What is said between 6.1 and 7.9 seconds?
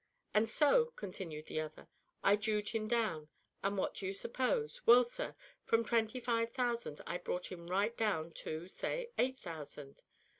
five thousand I brought him